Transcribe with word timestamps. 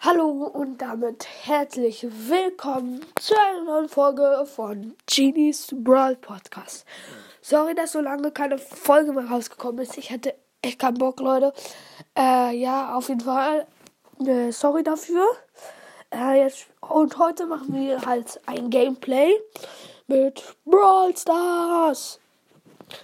Hallo 0.00 0.28
und 0.30 0.78
damit 0.80 1.26
herzlich 1.42 2.06
willkommen 2.08 3.04
zu 3.20 3.34
einer 3.36 3.64
neuen 3.64 3.88
Folge 3.88 4.46
von 4.46 4.94
Genies 5.06 5.74
Brawl 5.74 6.14
Podcast. 6.14 6.86
Sorry, 7.42 7.74
dass 7.74 7.90
so 7.92 8.00
lange 8.00 8.30
keine 8.30 8.58
Folge 8.58 9.12
mehr 9.12 9.24
rausgekommen 9.24 9.80
ist. 9.80 9.98
Ich 9.98 10.12
hatte 10.12 10.36
echt 10.62 10.78
keinen 10.78 10.98
Bock, 10.98 11.18
Leute. 11.18 11.52
Äh, 12.16 12.56
ja, 12.56 12.94
auf 12.94 13.08
jeden 13.08 13.22
Fall. 13.22 13.66
Äh, 14.24 14.52
sorry 14.52 14.84
dafür. 14.84 15.26
Äh, 16.14 16.42
jetzt, 16.42 16.68
und 16.80 17.18
heute 17.18 17.46
machen 17.46 17.74
wir 17.74 18.00
halt 18.06 18.40
ein 18.46 18.70
Gameplay 18.70 19.34
mit 20.06 20.44
Brawl 20.64 21.16
Stars. 21.16 22.20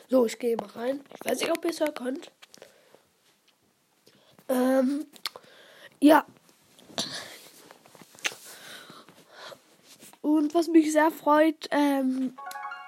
So, 0.08 0.26
ich 0.26 0.38
gehe 0.38 0.56
mal 0.56 0.70
rein. 0.76 1.00
Ich 1.12 1.28
weiß 1.28 1.40
nicht, 1.40 1.50
ob 1.50 1.64
ihr 1.64 1.70
es 1.72 1.80
hören 1.80 1.94
könnt. 1.94 2.30
Ähm, 4.48 5.06
ja. 5.98 6.24
Und 10.22 10.54
was 10.54 10.68
mich 10.68 10.90
sehr 10.92 11.10
freut, 11.10 11.68
ähm, 11.70 12.36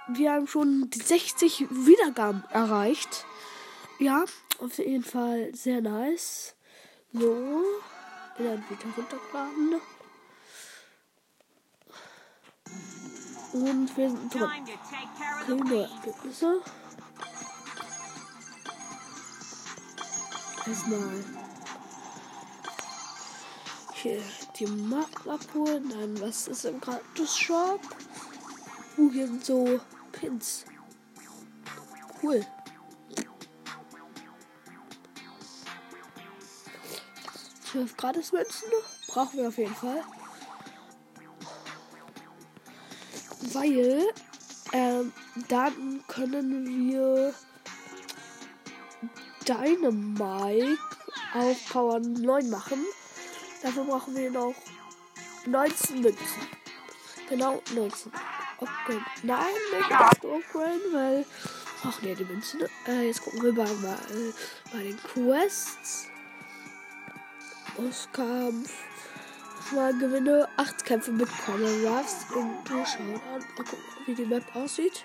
wir 0.09 0.33
haben 0.33 0.47
schon 0.47 0.89
die 0.91 1.01
60 1.01 1.67
Wiedergaben 1.71 2.45
erreicht. 2.51 3.27
Ja, 3.99 4.25
auf 4.59 4.79
jeden 4.79 5.05
Fall 5.05 5.55
sehr 5.55 5.81
nice. 5.81 6.55
So, 7.13 7.63
dann 8.39 8.65
wieder 8.69 8.97
runtergeladen. 8.97 9.81
Und 13.53 13.97
wir 13.97 14.11
sind 14.11 14.35
drin. 14.35 14.51
Okay, 15.49 15.87
Ergebnisse. 16.05 16.61
Erstmal 20.67 21.25
hier 24.03 24.23
die 24.59 24.67
Marken 24.67 25.31
abholen. 25.31 26.21
Was 26.21 26.49
ist 26.49 26.65
im 26.65 26.81
Gratis-Shop? 26.81 27.81
Uh, 28.99 29.11
hier 29.11 29.27
sind 29.27 29.45
so 29.45 29.81
Pins. 30.13 30.65
Cool. 32.23 32.45
Zwölf 37.65 37.97
Gratis-Münzen 37.97 38.69
brauchen 39.09 39.39
wir 39.39 39.49
auf 39.49 39.59
jeden 39.59 39.75
Fall. 39.75 40.03
Weil 43.53 44.03
ähm, 44.73 45.13
dann 45.49 46.03
können 46.09 46.89
wir 46.89 47.35
Dynamite 49.47 50.79
auf 51.35 51.69
Power 51.71 52.01
9 52.01 52.51
machen. 52.51 52.85
Dafür 53.63 53.85
brauchen 53.85 54.15
wir 54.15 54.31
noch 54.31 54.55
19 55.47 56.01
Münzen. 56.01 56.49
Genau, 57.29 57.63
19. 57.75 58.13
Okay. 58.59 59.01
Nein, 59.23 59.45
nicht 59.77 59.91
das 59.91 60.21
durchrennen, 60.21 60.81
weil. 60.93 61.27
Ach 61.85 62.01
nee, 62.03 62.15
die 62.15 62.25
Münzen. 62.25 62.63
Äh, 62.87 63.07
jetzt 63.07 63.23
gucken 63.23 63.43
wir 63.43 63.53
mal, 63.53 63.73
mal 63.75 63.99
bei 64.73 64.83
den 64.83 64.97
Quests. 65.03 66.09
Bosskampf. 67.77 68.73
Mal 69.73 69.93
gewinne 69.99 70.49
8 70.57 70.85
Kämpfe 70.85 71.11
mit 71.11 71.29
Common 71.45 71.85
Ruffs 71.85 72.27
und 72.35 72.65
durchschauen 72.69 73.21
an. 73.35 73.41
Mal 73.57 73.65
gucken, 73.65 73.79
wie 74.07 74.15
die 74.15 74.25
Map 74.25 74.45
aussieht. 74.55 75.05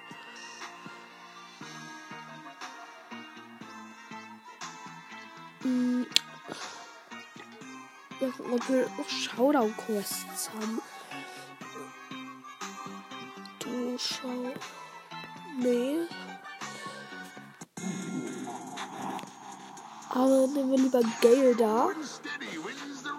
Wir 8.21 8.85
noch 8.97 9.09
Showdown-Quests 9.09 10.51
haben. 10.53 10.79
Durchschau. 13.57 14.53
Nee. 15.57 16.07
Aber 20.09 20.47
nehmen 20.47 20.71
wir 20.71 20.77
lieber 20.77 21.01
Gale 21.19 21.55
da. 21.55 21.89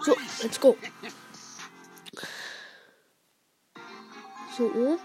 So, 0.05 0.15
let's 0.41 0.61
go. 0.61 0.77
So. 4.57 4.97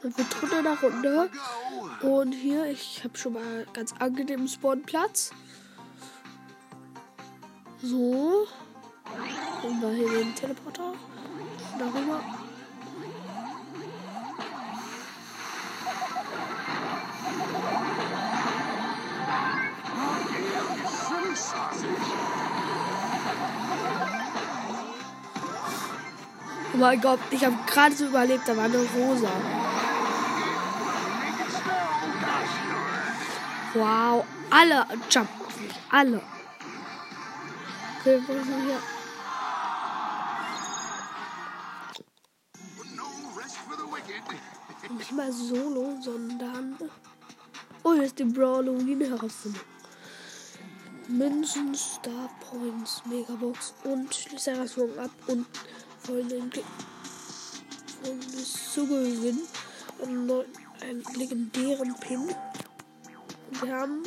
Dann 0.00 0.16
wird 0.16 0.40
drunter 0.40 0.62
nach 0.62 0.80
runter. 0.80 1.28
Und 2.02 2.32
hier, 2.32 2.66
ich 2.66 3.02
habe 3.02 3.18
schon 3.18 3.32
mal 3.32 3.66
ganz 3.72 3.92
angenehmen 3.98 4.46
Spawnplatz. 4.46 5.32
So. 7.84 8.46
Und 9.62 9.82
wir 9.82 9.90
hier 9.90 10.08
den 10.08 10.34
Teleporter. 10.34 10.94
Darüber. 11.78 12.20
Oh 26.72 26.76
mein 26.78 27.00
Gott, 27.02 27.20
ich 27.30 27.44
habe 27.44 27.56
gerade 27.66 27.94
so 27.94 28.06
überlebt, 28.06 28.48
da 28.48 28.56
war 28.56 28.64
eine 28.64 28.78
Rosa. 28.78 29.28
Wow, 33.74 34.24
alle 34.50 34.86
jumpen 35.10 35.46
auf 35.46 35.60
mich, 35.60 35.74
alle. 35.90 36.33
Okay, 38.06 38.20
wo 38.26 38.34
sind 38.34 38.48
wir 38.48 38.62
hier? 38.64 38.80
Nicht 44.98 45.12
mal 45.12 45.32
solo, 45.32 45.96
sondern. 46.02 46.76
Oh, 47.82 47.94
hier 47.94 48.02
ist 48.02 48.18
die 48.18 48.24
Brawlowine 48.24 49.08
herausfinden. 49.08 49.58
Münzen, 51.08 51.74
Star 51.74 52.28
Points, 52.40 53.00
Megabox 53.06 53.72
und 53.84 54.14
Schlüsselrationen 54.14 54.98
ab 54.98 55.10
und 55.28 55.46
folgenden 56.00 56.52
folgendes 58.02 58.74
zu 58.74 58.86
gewinnen. 58.86 59.48
Einen, 60.02 60.30
einen 60.82 61.02
legendären 61.14 61.94
Pin. 62.00 62.28
Wir 63.62 63.74
haben 63.74 64.02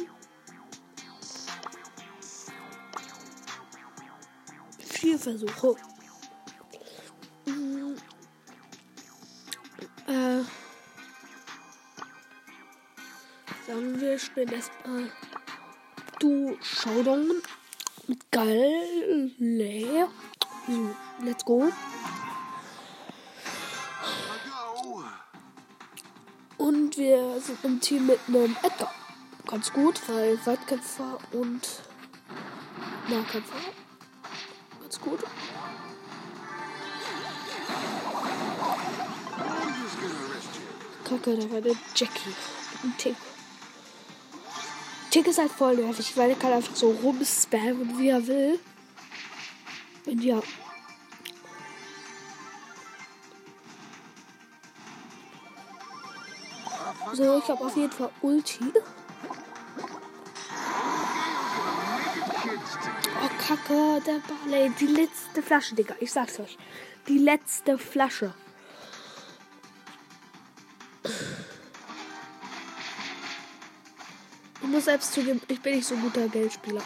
vier 4.97 5.19
Versuche. 5.19 5.75
Mhm. 7.45 7.95
Äh, 10.07 10.41
sagen 13.67 14.01
wir, 14.01 14.17
spielen 14.17 14.51
erstmal 14.51 15.11
Du 16.19 16.57
Showdown 16.61 17.43
mit 18.07 18.31
Galileo. 18.31 20.09
So, 20.67 20.95
let's 21.23 21.45
go. 21.45 21.69
Und 26.57 26.97
wir 26.97 27.39
sind 27.39 27.63
im 27.63 27.79
Team 27.79 28.07
mit 28.07 28.19
einem 28.27 28.55
Edgar. 28.63 28.91
Ganz 29.45 29.71
gut, 29.71 30.01
weil 30.09 30.43
Weitkämpfer 30.45 31.19
und 31.33 31.83
Nahkämpfer. 33.07 33.76
Kacke, 41.17 41.37
da 41.37 41.51
war 41.51 41.61
der 41.61 41.75
Jackie. 41.95 42.35
Ein 42.83 42.93
Tick. 42.97 43.15
Tick 45.09 45.27
ist 45.27 45.39
halt 45.39 45.51
voll 45.51 45.75
nervig, 45.75 46.15
weil 46.15 46.31
er 46.31 46.35
kann 46.35 46.53
einfach 46.53 46.75
so 46.75 46.91
rumspammen, 46.91 47.97
wie 47.97 48.09
er 48.09 48.25
will. 48.27 48.59
Und 50.05 50.23
ja. 50.23 50.41
So, 57.13 57.37
ich 57.37 57.47
habe 57.47 57.65
auf 57.65 57.75
jeden 57.75 57.91
Fall 57.91 58.11
Ulti. 58.21 58.73
Oh, 63.23 63.29
Kacke, 63.39 64.01
der 64.05 64.21
Barley. 64.27 64.71
Die 64.79 64.87
letzte 64.87 65.41
Flasche, 65.41 65.73
Digga. 65.73 65.95
Ich 65.99 66.11
sag's 66.11 66.39
euch. 66.39 66.57
Die 67.07 67.17
letzte 67.17 67.77
Flasche. 67.77 68.33
Selbst 74.87 75.11
zugeben, 75.11 75.41
ich 75.49 75.61
bin 75.61 75.75
nicht 75.75 75.85
so 75.85 75.95
ein 75.95 76.01
guter 76.01 76.29
Geldspieler. 76.29 76.81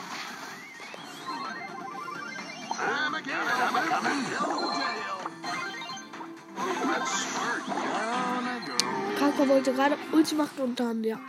Kaka 9.19 9.47
wollte 9.47 9.71
gerade 9.71 9.99
Ulti 10.11 10.33
machen 10.33 10.61
und 10.61 10.79
dann, 10.79 11.03
ja. 11.03 11.19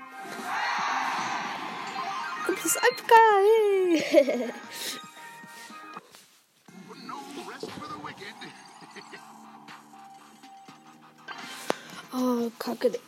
Und 2.48 2.56
das 2.56 2.64
ist 2.64 2.78
einfach 2.78 3.06
geil. 3.18 4.54
Oh, 12.14 12.50
kacke. 12.58 12.98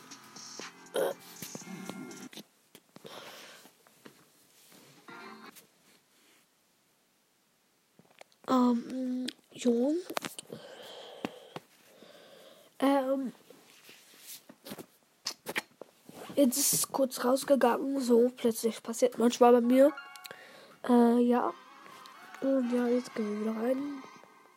Ähm, 12.79 13.33
jetzt 16.35 16.57
ist 16.57 16.73
es 16.73 16.91
kurz 16.91 17.23
rausgegangen, 17.23 18.01
so 18.01 18.29
plötzlich 18.35 18.83
passiert 18.83 19.17
manchmal 19.17 19.53
bei 19.53 19.61
mir. 19.61 19.93
Äh, 20.87 21.19
ja. 21.21 21.53
Und 22.41 22.71
ja, 22.71 22.87
jetzt 22.87 23.15
gehen 23.15 23.45
wir 23.45 23.53
wieder 23.53 23.61
rein. 23.61 24.03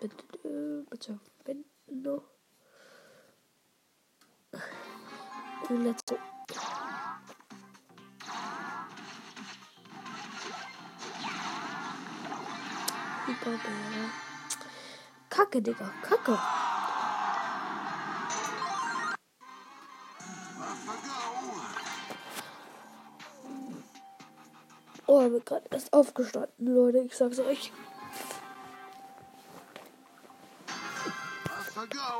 Bitte, 0.00 1.19
bitte 1.44 1.69
noch. 1.88 2.25
Und. 5.69 6.05
Superbär. 13.26 14.11
Kacke, 15.29 15.61
Digga, 15.61 15.91
Kacke. 16.03 16.38
Bin 25.30 25.44
gerade 25.44 25.66
erst 25.70 25.92
aufgestanden, 25.92 26.75
Leute. 26.75 26.98
Ich 27.00 27.14
sag's 27.14 27.38
euch. 27.38 27.70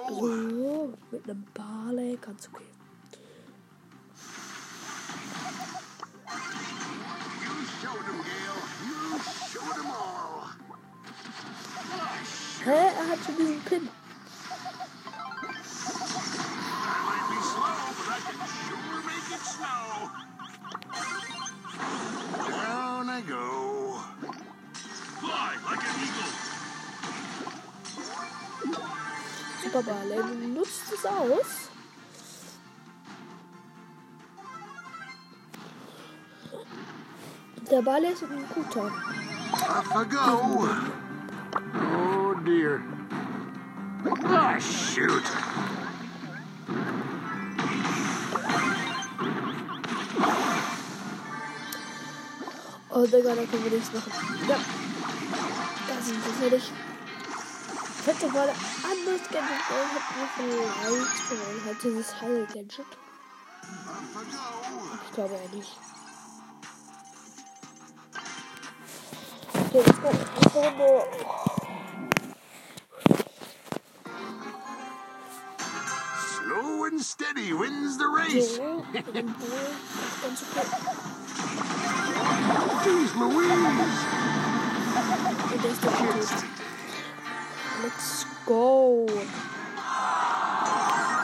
So, 0.09 0.93
mit 1.11 1.25
einem 1.25 1.45
Barley, 1.55 2.19
ganz 2.21 2.49
okay. 2.53 2.65
Hä? 12.65 12.71
Er 12.71 13.09
hat 13.09 13.19
schon 13.25 13.37
diesen 13.37 13.61
Pin. 13.63 13.89
Super 29.63 29.83
Barley, 29.83 30.49
nutzt 30.49 30.93
es 30.93 31.05
aus. 31.05 31.69
Der 37.71 37.83
Barley 37.83 38.13
ist 38.13 38.23
ein 38.23 38.47
guter. 38.55 38.91
Off 39.53 39.91
I 39.95 40.05
go. 40.09 40.69
Oh 41.75 42.35
dear. 42.45 42.81
Ah, 44.25 44.59
shoot. 44.59 45.23
Oh, 52.91 53.07
Digga, 53.07 53.35
da 53.35 53.45
können 53.45 53.65
wir 53.65 53.71
nichts 53.71 53.93
machen. 53.93 54.13
Ja. 54.49 54.57
Sind 56.09 56.25
wir 56.25 56.33
fertig. 56.33 56.73
Ich 58.01 58.07
hätte 58.07 58.27
ein 58.27 58.57
anderes 58.91 59.23
Gadget. 59.29 59.61
Ich 59.61 59.69
hab 59.69 59.93
mir 59.93 60.27
vielleicht 60.39 61.29
gewonnen. 61.29 61.61
Halt 61.67 61.79
dieses 61.85 62.15
I 62.23 62.47
go. 62.57 62.81
Ich 65.05 65.13
glaube 65.13 65.35
ja 65.35 65.41
nicht. 65.55 65.77
Okay, 69.53 69.83
go. 70.01 70.09
Let's 70.09 70.53
go. 70.55 70.63
go. 70.79 71.05
Slow 76.17 76.85
and 76.87 77.01
steady 77.03 77.53
wins 77.53 77.99
the 77.99 78.09
race. 78.09 78.59
Jeez 82.85 83.15
Louise. 83.15 84.18
Und 85.09 85.65
der 85.65 85.71
ist 85.71 85.85
doch 85.85 85.99
gut. 85.99 86.29
Let's 87.83 88.27
go. 88.45 89.07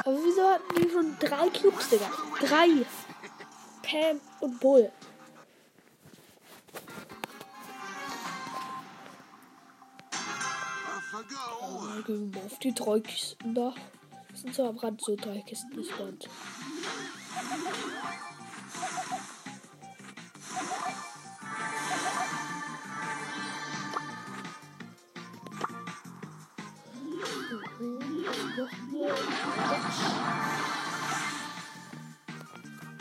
Aber 0.04 0.18
wieso 0.24 0.48
hatten 0.48 0.74
die 0.76 0.90
schon 0.90 1.16
drei 1.18 1.48
Cubes, 1.50 1.88
Digga? 1.90 2.10
Drei. 2.40 2.86
Pam 3.82 4.20
und 4.40 4.60
Bull. 4.60 4.90
Dann 11.60 12.04
gehen 12.04 12.34
wir 12.34 12.42
auf 12.42 12.58
die 12.58 12.74
drei 12.74 13.00
Kisten 13.00 13.54
da. 13.54 13.74
Das 14.30 14.40
sind 14.40 14.54
so 14.54 14.68
am 14.68 14.76
Rand 14.78 15.00
so 15.00 15.14
drei 15.16 15.40
Kisten 15.42 15.76
gespawnt. 15.76 16.28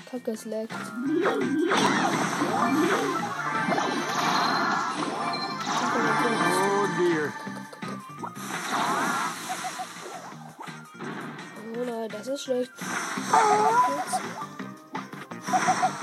Kacke, 0.09 0.31
es 0.31 0.45
laggt. 0.45 0.73
Oh 6.59 6.87
dear. 6.97 7.33
Oh 11.75 11.83
nein, 11.85 12.09
das 12.09 12.27
ist 12.27 12.43
schlecht. 12.43 12.71
Old 15.73 16.02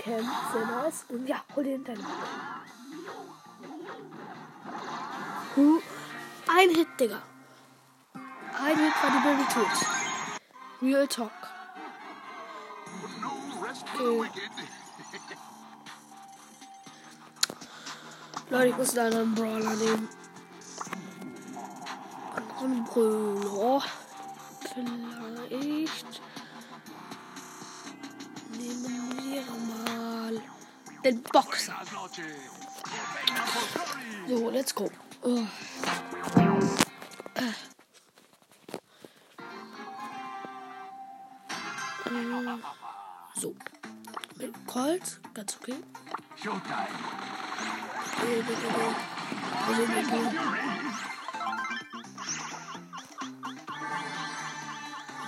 Camp, 0.00 0.26
sehr 0.52 0.66
nice. 0.66 1.04
Und 1.10 1.26
ja, 1.26 1.42
hol 1.54 1.62
den 1.62 1.84
deine 1.84 2.00
Huh. 5.56 5.80
Ein 6.48 6.70
Hit, 6.70 6.88
Digga. 6.98 7.22
Ein 8.14 8.78
Hit 8.78 8.94
war 9.02 9.10
die 9.10 9.28
Baby 9.28 9.44
tot. 9.52 9.88
Real 10.80 11.06
Talk. 11.06 11.30
Okay. 13.94 14.30
Leute, 18.48 18.66
ich 18.68 18.76
muss 18.76 18.96
einen 18.96 19.06
anderen 19.12 19.34
Brawler 19.34 19.74
nehmen. 19.74 20.08
Anderen 22.58 22.84
Brawler. 22.84 23.82
Vielleicht. 24.72 26.29
Den 31.04 31.22
Boxer. 31.22 31.74
So, 34.28 34.50
let's 34.50 34.74
go. 34.74 34.90
Oh. 35.22 35.46
Äh. 37.34 37.52
Ähm, 42.06 42.62
So. 43.34 43.54
Mit 44.36 44.66
Colt, 44.66 45.20
ganz 45.34 45.56
okay. 45.60 45.74
Ich 46.36 46.44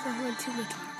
sag 0.04 0.16
mein 0.20 0.38
Team 0.38 0.56
mit. 0.56 0.91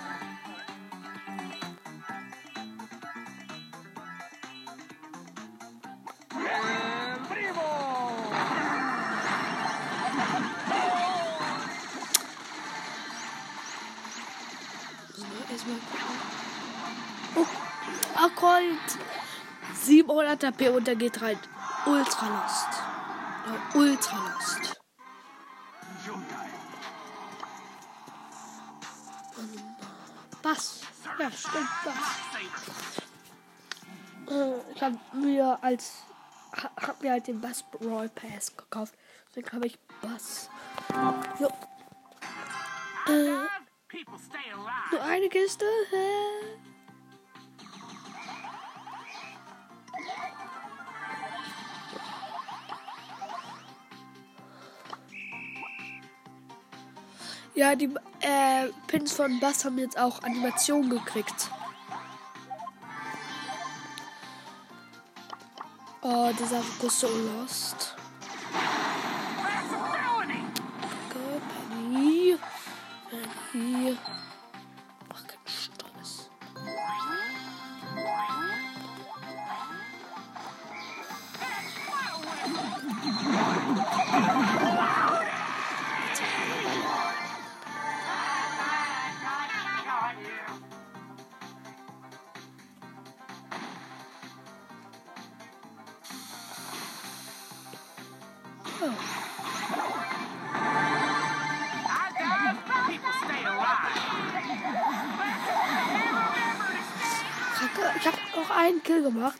700 20.42 20.54
HP 20.60 20.68
und 20.70 20.86
der 20.86 20.96
geht 20.96 21.22
rein. 21.22 21.38
Ultra 21.86 22.26
Lost. 22.28 22.82
Ja, 23.46 23.78
Ultra 23.80 24.16
Lost. 24.34 24.76
Bass. 30.42 30.80
Ja, 31.18 31.30
stimmt, 31.30 31.68
Bass. 31.84 31.96
Äh, 34.30 34.72
Ich 34.74 34.82
habe 34.82 34.98
mir 35.14 35.58
als 35.62 36.02
ha- 36.56 36.70
hab 36.76 37.02
mir 37.02 37.12
halt 37.12 37.26
den 37.26 37.40
Bass 37.40 37.64
Royal 37.80 38.08
Pass 38.08 38.56
gekauft. 38.56 38.94
Deswegen 39.28 39.52
habe 39.52 39.66
ich 39.66 39.78
Bass. 40.00 40.48
Jo. 41.38 41.48
Äh, 43.08 43.46
nur 44.90 45.02
eine 45.02 45.28
Kiste. 45.28 45.64
Hä? 45.90 46.71
Ja, 57.54 57.74
die 57.74 57.90
äh, 58.20 58.68
Pins 58.86 59.12
von 59.12 59.38
Bass 59.38 59.64
haben 59.64 59.78
jetzt 59.78 59.98
auch 59.98 60.22
Animationen 60.22 60.88
gekriegt. 60.90 61.50
Oh, 66.00 66.30
dieser 66.38 66.62
Fokus 66.62 67.00
so 67.00 67.08
lost. 67.08 67.91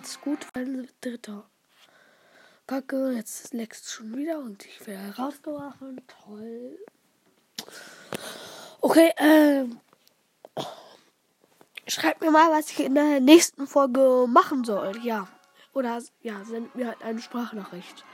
Ist 0.03 0.21
gut, 0.21 0.47
ein 0.55 0.89
dritter. 1.01 1.49
Kacke, 2.67 3.13
jetzt 3.13 3.55
leckst 3.55 3.89
schon 3.89 4.17
wieder 4.17 4.39
und 4.39 4.67
ich 4.67 4.85
werde 4.85 5.17
rausgeworfen. 5.17 6.01
Toll. 6.25 6.77
Okay, 8.81 9.13
ähm. 9.17 9.81
Schreibt 11.87 12.21
mir 12.21 12.33
mal, 12.33 12.51
was 12.51 12.71
ich 12.71 12.81
in 12.81 12.97
der 12.97 13.21
nächsten 13.21 13.69
Folge 13.69 14.27
machen 14.29 14.65
soll. 14.65 14.99
Ja. 15.05 15.29
Oder 15.73 16.03
ja, 16.23 16.45
sendet 16.45 16.75
mir 16.75 16.89
halt 16.89 17.03
eine 17.03 17.23
Sprachnachricht. 17.23 18.05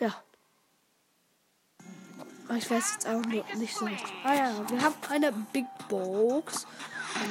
Ja. 0.00 0.14
Ich 2.56 2.70
weiß 2.70 2.94
jetzt 2.94 3.06
nur 3.06 3.20
nicht 3.26 3.76
so 3.76 3.84
richtig. 3.84 4.14
Ah 4.24 4.34
ja, 4.34 4.70
wir 4.70 4.80
haben 4.82 4.94
eine 5.10 5.30
Big 5.52 5.66
Box. 5.88 6.66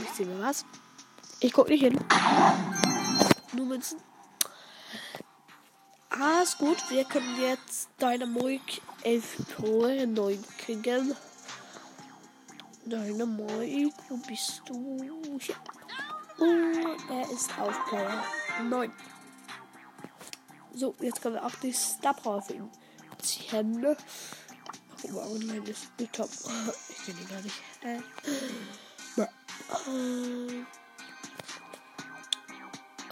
Ich 0.03 0.09
sehe 0.11 0.27
mir 0.27 0.39
was. 0.39 0.65
Ich 1.39 1.51
guck 1.51 1.67
nicht 1.67 1.81
hin. 1.81 1.99
Nur 3.53 3.65
Münzen. 3.67 3.99
Ah, 6.09 6.41
ist 6.41 6.57
gut. 6.57 6.77
Wir 6.89 7.05
können 7.05 7.39
jetzt 7.41 7.89
Dynamik 7.99 8.81
11 9.03 9.37
Pro 9.55 9.87
neu 10.05 10.37
kriegen. 10.57 11.15
Dynamik, 12.85 13.93
wo 14.09 14.17
bist 14.17 14.61
du? 14.65 15.39
Hier. 15.39 15.55
Oh, 16.39 17.13
er 17.13 17.29
ist 17.31 17.57
auf 17.59 17.85
Player 17.85 18.23
9. 18.63 18.91
So, 20.73 20.95
jetzt 20.99 21.21
können 21.21 21.35
wir 21.35 21.45
auch 21.45 21.55
die 21.61 21.71
Star 21.71 22.13
Power 22.13 22.41
für 22.41 22.53
ihn 22.53 22.69
ziehen. 23.21 23.85
Guck 25.01 25.11
mal, 25.11 25.27
online 25.27 25.69
ist 25.69 25.87
die 25.99 26.07
Top. 26.07 26.29
Ich 26.89 26.97
sehe 27.05 27.15
die 27.15 27.25
gar 27.25 27.41
nicht. 27.41 27.61
Äh. 27.81 27.99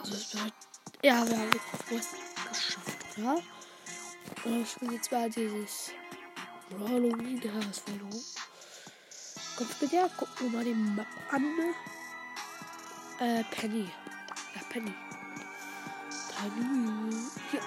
Also 0.02 0.16
es 0.16 0.34
wird. 0.34 0.54
Ja, 1.04 1.28
wir 1.28 1.38
haben 1.38 1.50
es 1.52 2.08
geschafft, 2.52 3.18
ja? 3.18 3.36
Und 4.44 4.62
ich 4.62 4.72
spiele 4.72 4.94
jetzt 4.94 5.12
mal 5.12 5.30
dieses 5.30 5.92
Halloween 6.80 7.40
Herausforderung. 7.40 8.24
Kommt 9.58 9.82
mit 9.82 9.92
ja, 9.92 10.08
gucken 10.08 10.52
wir 10.52 10.58
mal 10.58 10.64
die 10.64 10.74
Map 10.74 11.06
an. 11.32 11.46
Äh, 13.20 13.44
Penny. 13.52 13.92
Ja, 14.56 14.62
Penny. 14.72 14.94
Penny. 16.36 17.30
Hier. 17.52 17.62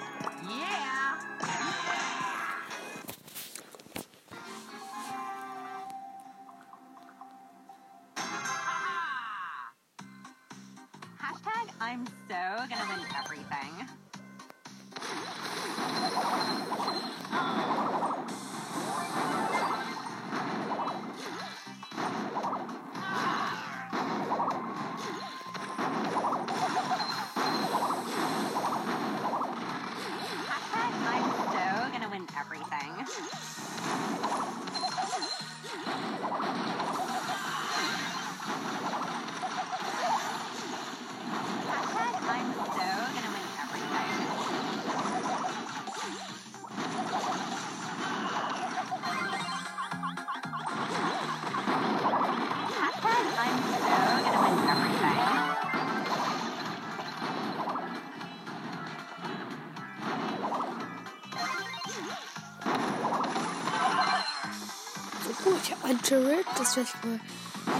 Ich 65.65 65.71
habe 65.71 65.85
ein 65.85 65.99
Turret, 65.99 66.45
das 66.59 66.77
ich 66.83 66.93
mal 67.03 67.19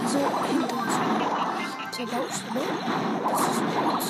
so 0.08 0.18
hinter 0.18 0.76
uns 0.76 0.96
Baustelle. 2.04 2.60
Das 3.30 3.40
ist 3.40 3.60
gut. 3.60 4.02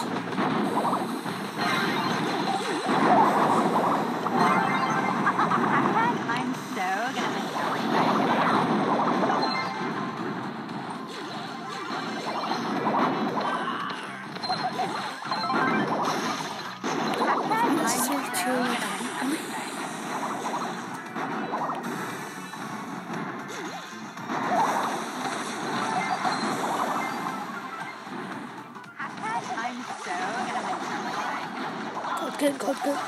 Gott. 32.86 32.98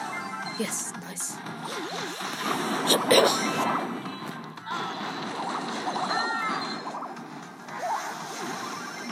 Yes, 0.59 0.93
nice. 1.09 1.37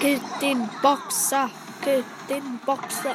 Gilt 0.00 0.22
den 0.42 0.68
Boxer. 0.82 1.50
Gilt 1.82 2.04
den 2.28 2.58
Boxer. 2.66 3.14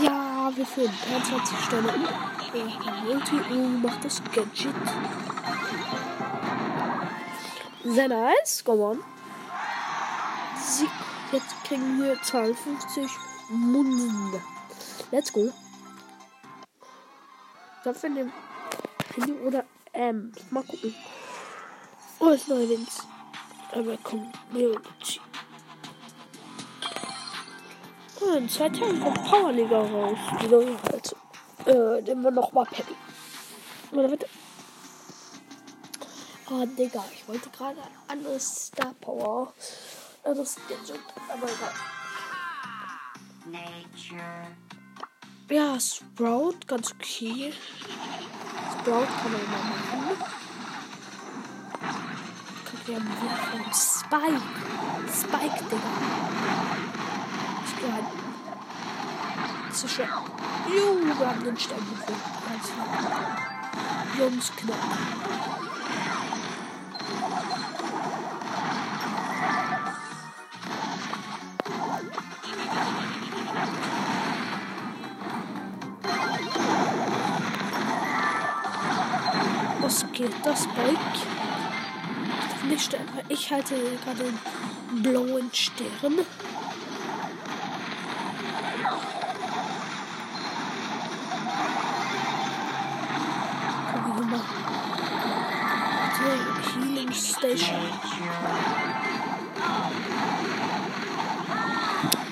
Ja, 0.00 0.52
wir 0.54 0.66
führen 0.66 0.92
23 1.10 1.58
Sterne. 1.66 1.94
Oh, 2.54 3.04
Multi 3.04 3.40
oh, 3.50 3.86
macht 3.86 4.04
das 4.04 4.22
Gadget. 4.32 4.74
Sehr 7.84 8.08
nice. 8.08 8.62
Come 8.64 8.82
on. 8.82 9.19
Kriegen 11.70 12.02
wir 12.02 12.20
52 12.20 13.08
Munden. 13.50 14.42
Let's 15.12 15.32
go. 15.32 15.52
Glaube, 17.84 18.02
wir 18.02 18.10
nehmen 18.10 18.32
Handy 19.14 19.32
oder 19.34 19.64
M. 19.92 20.32
Mal 20.50 20.64
gucken. 20.64 20.92
Oh, 22.18 22.30
ist 22.30 22.48
neu 22.48 22.64
links. 22.64 23.06
Aber 23.70 23.96
komm, 24.02 24.32
Biologie. 24.52 25.20
Oh, 28.20 28.32
in 28.34 28.48
zwei 28.48 28.68
Tagen 28.68 29.00
kommt 29.00 29.24
Powerliga 29.30 29.78
raus. 29.78 30.18
Wieder 30.40 30.82
halt. 30.90 31.16
Äh, 31.66 32.02
nehmen 32.02 32.24
wir 32.24 32.32
nochmal 32.32 32.64
Penny. 32.64 32.96
Oder 33.92 34.08
bitte. 34.08 34.26
Oh, 36.50 36.66
Digga, 36.66 37.04
ich 37.14 37.28
wollte 37.28 37.48
gerade 37.50 37.80
ein 37.80 38.18
anderes 38.18 38.66
Star 38.66 38.92
Power. 39.00 39.54
Anderes 40.24 40.56
Gadget. 40.68 41.00
Aber 41.28 41.46
egal. 41.46 41.74
Nature. 43.46 44.46
Ja, 45.48 45.80
Sprout, 45.80 46.66
ganz 46.66 46.92
okay. 46.92 47.52
Sprout 48.72 49.06
kann 49.06 49.32
man 49.32 49.40
immer 49.40 49.62
machen. 49.64 50.16
Guck, 52.70 52.86
wir 52.86 52.96
haben 52.96 53.10
hier 53.20 53.36
von 53.50 53.64
Spike. 53.74 54.48
Spike, 55.12 55.64
Digga. 55.64 55.90
Ich 57.66 57.76
geh 57.76 57.86
rein. 57.86 58.06
Das 59.68 59.84
ist 59.84 59.92
schön. 59.92 60.08
Juhu, 60.68 61.18
wir 61.18 61.26
haben 61.28 61.44
den 61.44 61.56
Stern 61.56 61.78
gefunden. 61.78 62.20
Ganz. 62.46 62.66
Jungs, 64.18 64.52
knapp. 64.56 64.76
Geht 80.20 80.44
das, 80.44 80.64
Spike? 80.64 80.98
Nicht 82.68 82.92
weil 82.92 83.24
ich 83.30 83.50
halte 83.50 83.74
gerade 84.04 84.22
den 84.22 85.02
blauen 85.02 85.50
Stern. 85.50 86.26
Healing 96.74 97.12
Station. 97.12 97.78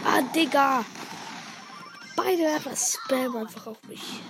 Ah, 0.05 0.21
Digga. 0.35 0.85
Beide 2.15 2.49
einfach 2.51 2.77
spam 2.77 3.35
einfach 3.35 3.67
auf 3.67 3.83
mich. 3.89 4.21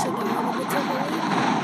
Wo 0.00 0.06
ist 0.06 0.16
denn 0.16 0.24
der 0.24 0.42
Mann 0.42 0.56
mit 0.56 1.59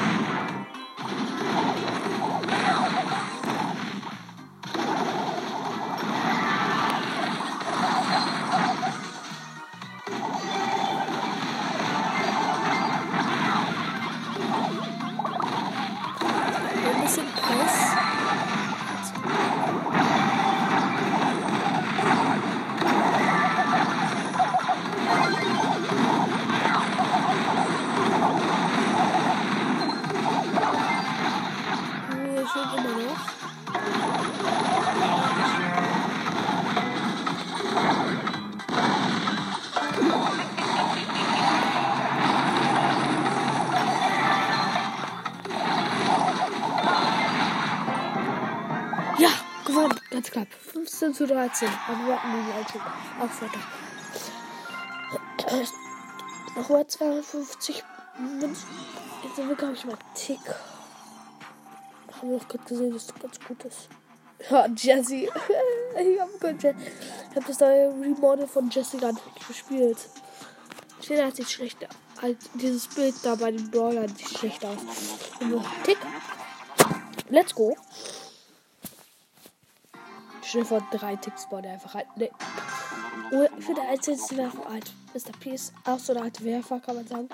15 51.07 51.15
zu 51.15 51.27
13. 51.27 51.69
Aber 51.89 52.07
wir 52.07 52.17
hatten 52.17 52.29
die 52.33 52.51
Leitung. 52.51 52.81
Auch 53.21 53.43
weiter. 53.43 53.61
Nochmal 56.57 56.87
250 56.87 57.85
Münzen. 58.19 58.69
Jetzt 59.23 59.37
sind 59.37 59.49
wir, 59.49 59.57
glaube 59.57 59.75
ich, 59.75 59.85
mal 59.85 59.99
Tick. 60.15 60.41
Haben 62.13 62.31
wir 62.31 62.37
auch 62.39 62.49
gerade 62.49 62.65
gesehen, 62.65 62.93
dass 62.93 63.07
das 63.07 63.21
ganz 63.21 63.39
gut 63.47 63.65
ist. 63.65 63.89
Ja, 64.51 64.67
Jessie. 64.67 65.29
ich 65.99 66.21
habe 66.21 66.65
hab 67.35 67.47
das 67.47 67.61
neue 67.61 67.89
Remodel 67.89 68.47
von 68.47 68.71
Jessie 68.71 68.99
gar 68.99 69.13
gespielt. 69.47 69.99
Ich 71.01 71.07
finde, 71.07 71.23
das 71.23 71.37
sieht 71.37 71.51
schlecht 71.51 71.85
aus. 71.85 72.23
Halt, 72.23 72.39
dieses 72.55 72.89
Bild 72.89 73.15
da 73.23 73.35
bei 73.35 73.51
den 73.51 73.71
Brawlern 73.71 74.09
sieht 74.17 74.39
schlecht 74.39 74.65
aus. 74.65 74.79
Und 75.41 75.51
noch 75.51 75.65
Tick. 75.85 75.99
Let's 77.29 77.55
go. 77.55 77.77
Schnell 80.47 80.65
vor 80.65 80.81
drei 80.93 81.17
Ticks 81.17 81.51
war 81.51 81.61
der 81.61 81.73
einfach 81.73 81.95
halt. 81.95 82.07
Nee. 82.15 82.31
Oh, 83.33 83.49
für 83.61 83.75
der 83.75 83.89
einzige 83.89 84.37
Werfer 84.37 84.65
halt. 84.69 84.93
Mr. 85.13 85.33
Peace. 85.41 85.73
Auch 85.85 85.99
so 85.99 86.13
eine 86.13 86.23
alte 86.23 86.45
Werfer, 86.45 86.79
kann 86.79 86.95
man 86.95 87.07
sagen. 87.09 87.29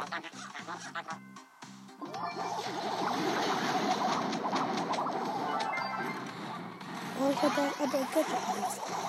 Oh, 7.21 7.31
ich 7.31 7.43
hab 7.43 7.55
da 7.55 7.63
aber 7.83 8.07
Gadget. 8.15 9.02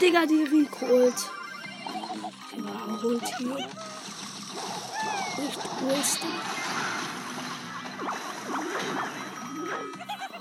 Digga, 0.00 0.24
die 0.24 0.44
Rico 0.44 0.86
holt. 0.86 1.30
Genau, 2.54 3.02
holt 3.02 3.36
hier. 3.36 3.56
Nicht 5.36 5.62
wasten. 5.82 6.28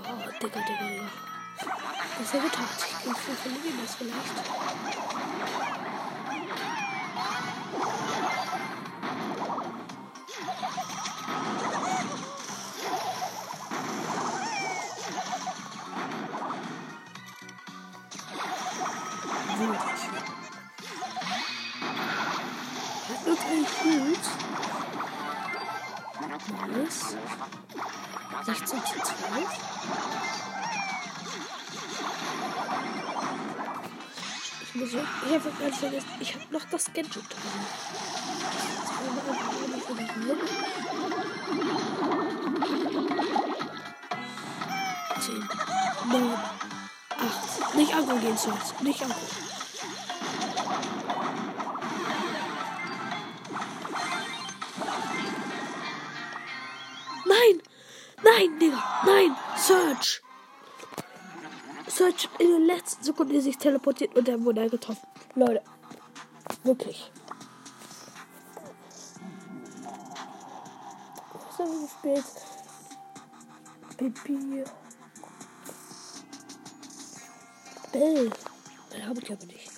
Oh, 0.05 0.29
Digga, 0.41 0.59
Digga, 0.59 0.87
Digga. 0.87 1.09
Das 1.59 2.25
ist 2.25 2.33
ja 2.33 2.39
getan. 2.39 2.65
Ich 2.99 3.05
kann 3.05 3.15
verlieren 3.15 3.79
das 3.83 3.95
vielleicht. 3.95 4.59
Gut. 23.97 24.19
Nice. 26.67 27.15
16 28.45 28.67
zu 28.85 28.93
12. 28.93 29.09
Ich 34.61 34.75
muss 34.75 34.93
ja, 34.93 34.99
ich 35.25 35.33
habe 35.33 35.51
ganz 35.59 35.77
vergessen, 35.77 36.07
ich 36.19 36.35
habe 36.35 36.45
noch 36.51 36.65
das 36.71 36.85
Gadget 36.85 37.15
drin. 37.15 37.23
Zehn, 45.19 45.49
neun, 46.09 46.33
acht. 46.33 47.75
Nicht 47.75 47.93
Agro 47.93 48.15
gehen 48.17 48.37
sollst. 48.37 48.81
Nicht 48.81 49.01
Agro. 49.03 49.58
Sekunde 63.19 63.41
sich 63.41 63.57
teleportiert 63.57 64.15
und 64.15 64.29
er 64.29 64.41
wurde 64.45 64.69
getroffen. 64.69 65.05
Leute. 65.35 65.61
Wirklich. 66.63 67.11
Was 71.33 71.59
haben 71.59 71.89
wir 72.01 72.15
gespielt? 72.15 72.25
Baby. 73.97 74.63
Bell. 77.91 78.31
Den 78.93 79.05
habe 79.05 79.19
ich 79.21 79.31
aber 79.33 79.45
nicht. 79.47 79.69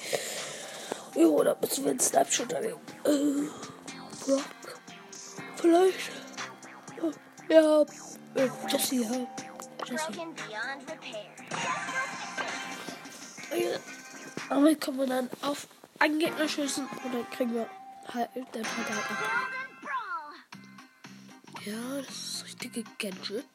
Jo, 1.16 1.44
da 1.44 1.58
müssen 1.60 1.84
wir 1.84 1.92
einen 1.92 2.00
Snapshot 2.00 2.52
nehmen. 2.62 2.80
Äh, 3.06 3.50
Brock. 4.24 4.44
Vielleicht. 5.56 6.12
Ja, 7.50 7.82
äh, 8.36 8.50
Jesse, 8.70 8.96
ja. 8.98 9.28
Jesse. 9.88 10.12
Damit 14.50 14.82
können 14.82 14.98
wir 14.98 15.08
dann 15.08 15.30
auf 15.42 15.68
einen 16.00 16.20
Gegner 16.20 16.48
schießen 16.48 16.88
und 17.04 17.14
dann 17.14 17.30
kriegen 17.32 17.54
wir 17.54 17.70
halt 18.14 18.30
den 18.36 18.46
halt 18.46 18.92
ab. 18.92 19.18
Ja, 21.64 21.98
das 21.98 22.10
ist 22.10 22.42
das 22.42 22.46
richtige 22.46 22.84
Gadget. 22.98 23.46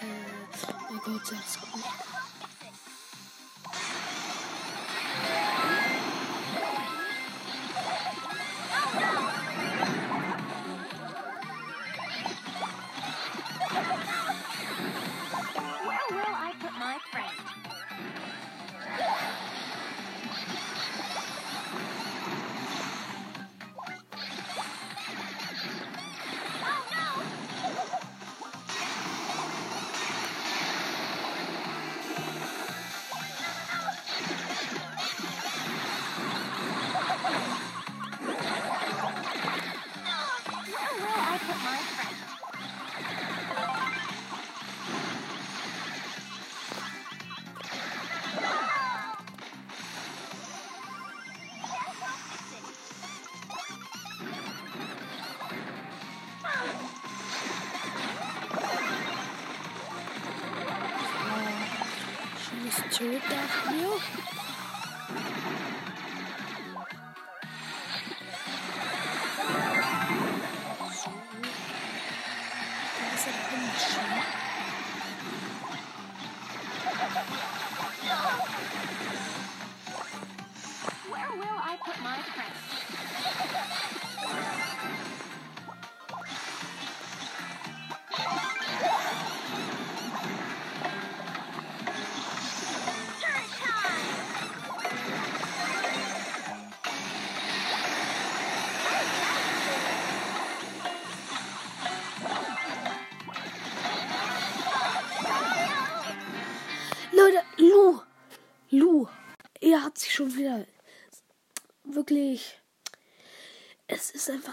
Äh, 0.00 0.06
oh 0.88 1.00
Gott, 1.04 1.26
sag's 1.26 1.58
gut. 1.72 1.99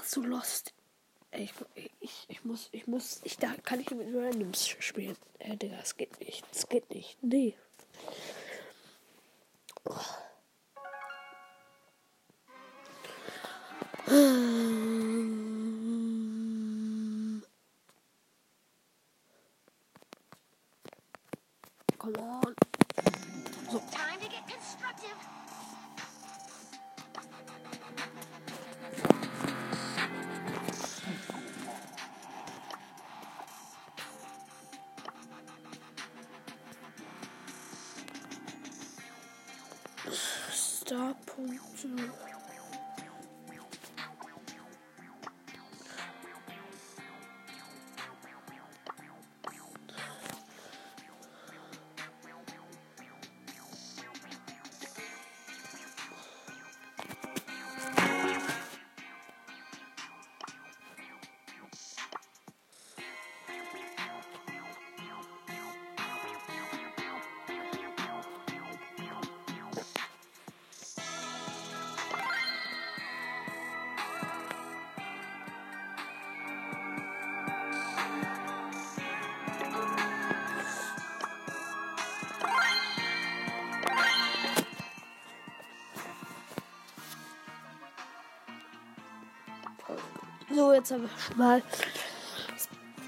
So 0.08 0.22
lost. 0.22 0.74
Ich, 1.32 1.54
ich, 2.00 2.26
ich 2.30 2.46
muss, 2.46 2.70
ich 2.72 2.88
muss, 2.88 3.20
ich 3.26 3.38
da 3.38 3.54
kann 3.66 3.82
ich 3.82 3.92
mit 3.92 4.08
Randoms 4.16 4.66
spielen. 4.80 5.18
Äh, 5.40 5.58
Digga, 5.58 5.80
es 5.84 5.98
geht 5.98 6.18
nicht. 6.22 6.46
Es 6.50 6.70
geht 6.70 6.90
nicht. 6.90 7.22
Nee. 7.22 7.56
Ähm. 14.08 14.57
So, 90.58 90.74
jetzt 90.74 90.90
habe 90.92 91.06
ich 91.06 91.24
schon 91.24 91.38
mal 91.38 91.62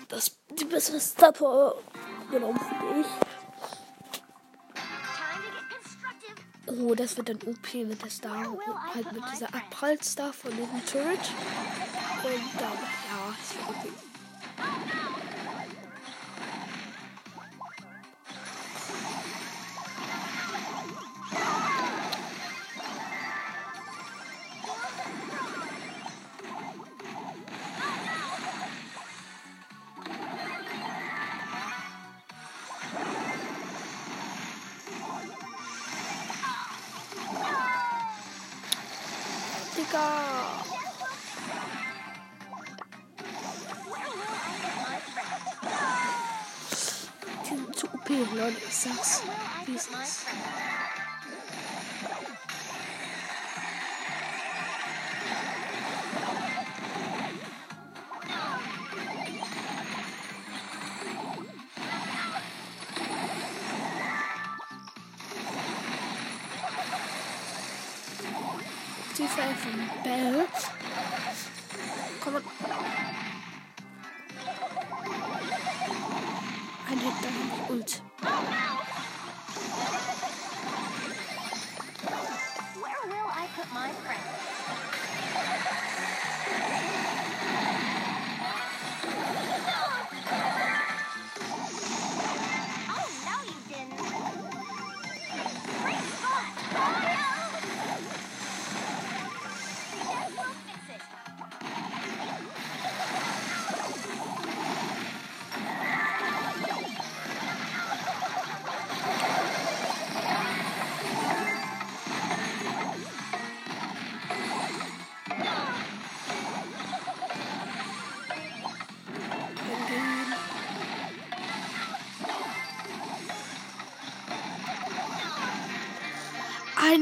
das, 0.08 0.38
die 0.52 0.66
bessere 0.66 1.00
Star 1.00 1.32
Power 1.32 1.82
genommen, 2.30 2.60
finde 2.60 3.02
ich. 3.02 3.08
So, 6.68 6.94
das 6.94 7.18
wird 7.18 7.30
dann 7.30 7.38
OP 7.38 7.74
mit 7.74 8.04
der 8.04 8.12
Star, 8.12 8.56
halt 8.94 9.12
mit 9.12 9.24
dieser 9.34 9.48
Abprall-Star 9.48 10.32
von 10.32 10.52
diesem 10.52 10.86
Turret. 10.86 11.32
Und 12.24 12.62
dann, 12.62 12.78
ja, 13.10 13.34
es 13.42 13.56
wird 13.56 13.68
OP. 13.68 14.19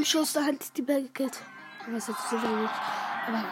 Schuss, 0.08 0.32
da 0.32 0.42
hat 0.42 0.74
die 0.78 0.80
Bell 0.80 1.02
gekillt. 1.02 1.38
Aber 1.86 1.98
ist 1.98 2.08
jetzt 2.08 2.30
so 2.30 2.36
wenig. 2.42 2.70
Aber 3.26 3.44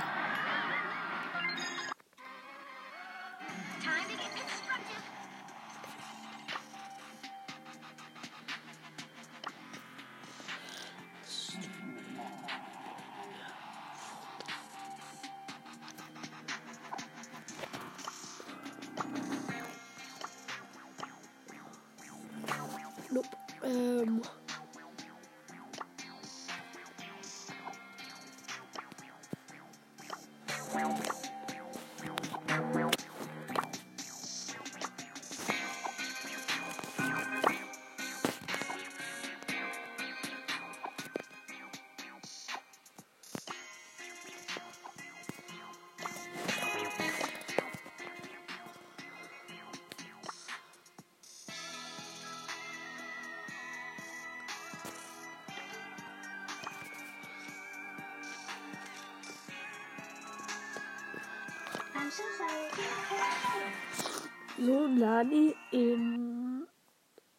In. 65.96 66.66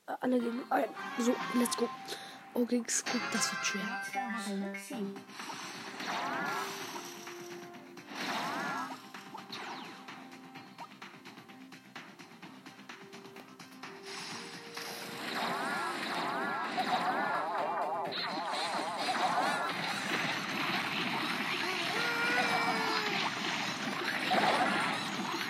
äh, 0.08 0.14
Alle 0.20 0.40
gegen 0.40 0.64
ein. 0.72 0.86
So, 1.20 1.36
let's 1.54 1.78
go. 1.78 1.88
Oh, 2.56 2.66
gegen 2.66 2.88
Squid, 2.90 3.22
das 3.32 3.52
wird 3.52 3.66
schwer. 3.66 4.02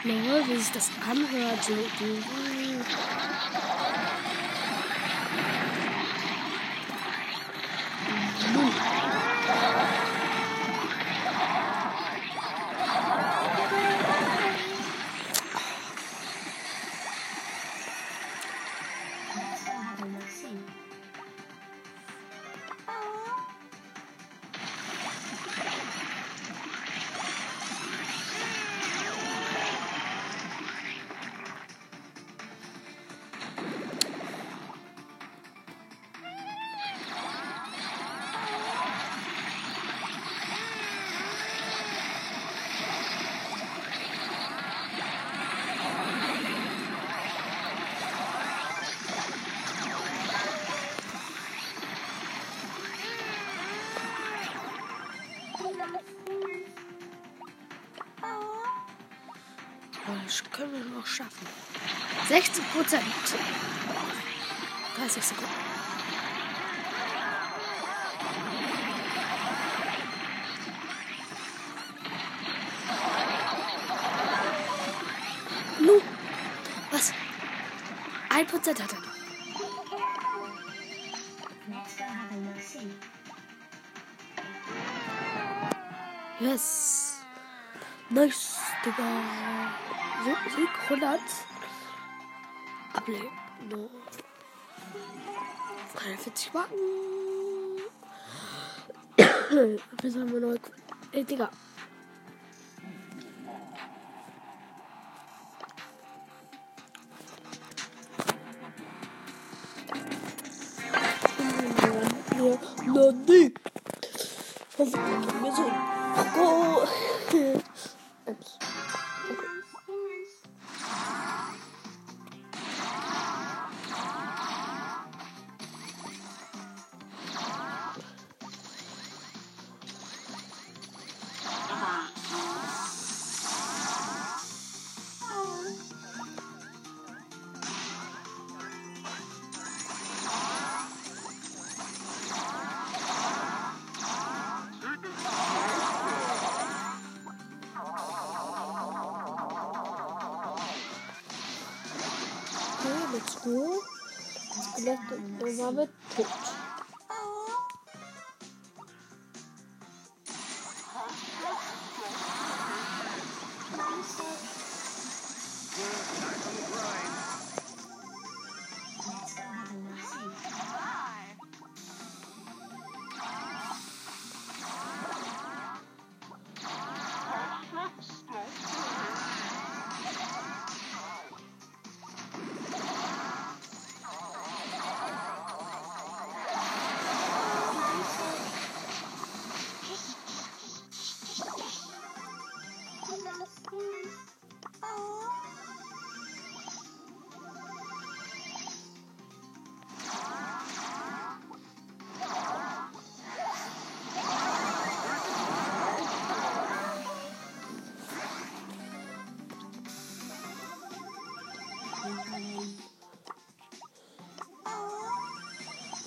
Lol, 0.04 0.48
wie 0.48 0.58
sich 0.58 0.72
das 0.72 0.90
anhört. 1.10 1.64
So, 1.64 1.74
60 62.38 62.62
Prozent. 62.72 63.04
30 64.96 65.24
Sekunden. 65.24 65.52
Nu, 75.80 76.00
was? 76.92 77.12
Ein 78.30 78.46
Prozent 78.46 78.84
hat 78.84 78.94
er. 78.94 79.00
Yes. 86.40 87.24
Nice, 88.12 88.58
Digga. 88.86 89.04
So, 90.24 90.56
Sieg 90.56 90.70
100. 90.88 91.20
Appelez. 92.98 93.30
Non. 93.70 93.88
Frère, 95.94 96.20
faites 96.20 96.50
quoi 96.52 96.68
Appelez 99.20 100.26
mon 100.26 100.40
nom. 100.40 100.56
Et 101.14 101.24
gars. 101.24 101.52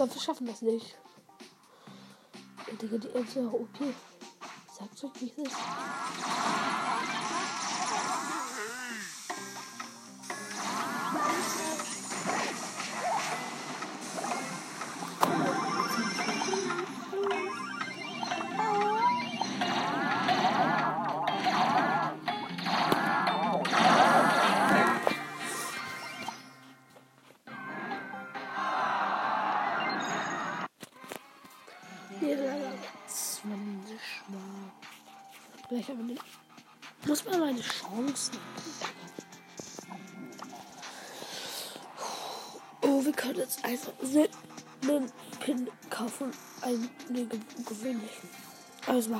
Glaube, 0.00 0.14
wir 0.14 0.22
schaffen 0.22 0.46
das 0.46 0.62
nicht. 0.62 0.96
Digga, 2.80 2.96
die 2.96 3.08
Elf 3.08 3.28
ist 3.28 3.36
ja 3.36 3.42
OP. 3.42 3.68
Sag's 4.72 5.04
euch, 5.04 5.10
wie 5.20 5.30
es 5.30 5.46
ist. 5.46 5.56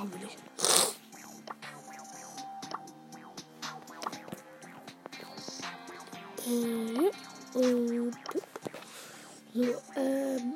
Machen 0.01 0.13
wir. 0.19 0.29
Äh, 6.47 6.95
ja. 6.95 7.11
Und 7.53 8.17
so, 9.53 9.83
ähm. 9.97 10.55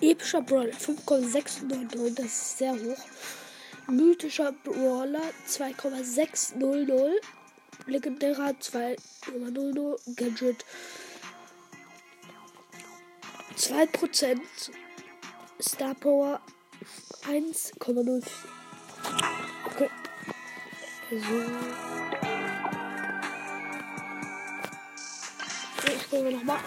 Epischer 0.00 0.40
Brawler 0.40 0.72
5,699, 0.72 2.14
das 2.14 2.24
ist 2.24 2.58
sehr 2.58 2.72
hoch. 2.72 2.96
Mythischer 3.88 4.52
Brawler 4.52 5.20
2,600. 5.44 7.20
Legendärer 7.86 8.54
2,00. 8.58 10.16
Gadget 10.16 10.64
2%. 13.58 14.40
Star 15.60 15.94
Power 15.94 16.40
1,04. 17.22 18.22
Okay. 19.66 19.88
So. 21.10 21.16
Ich 25.86 26.10
gucke 26.10 26.30
nochmal. 26.32 26.58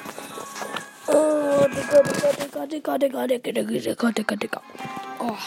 Oh, 1.08 1.68
Digga, 1.74 2.00
Digga, 2.04 2.30
Digga, 2.38 2.68
Digga, 2.68 2.98
Digga, 2.98 3.28
Digga, 3.28 3.64
Digga, 3.82 4.12
Digga, 4.12 4.36
Digga. 4.36 4.62
Oh. 5.20 5.38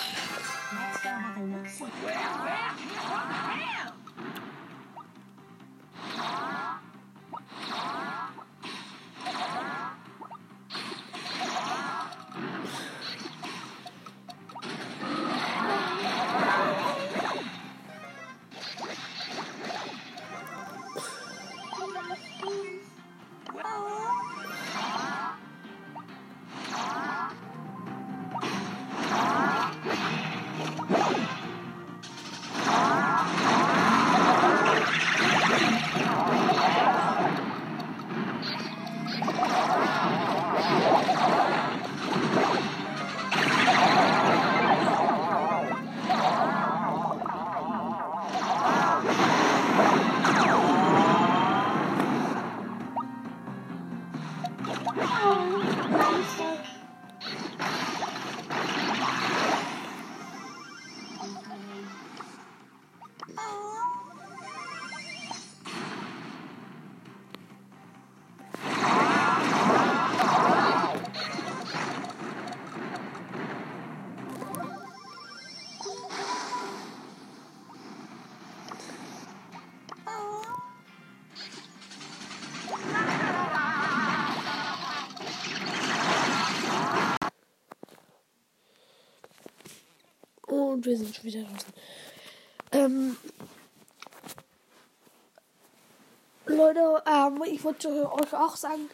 Und 90.56 90.86
wir 90.86 90.96
sind 90.96 91.14
schon 91.14 91.24
wieder 91.24 91.42
draußen. 91.42 91.72
Ähm, 92.72 93.16
Leute, 96.46 97.02
ähm, 97.06 97.42
ich 97.46 97.64
wollte 97.64 98.10
euch 98.12 98.34
auch 98.34 98.56
sagen, 98.56 98.88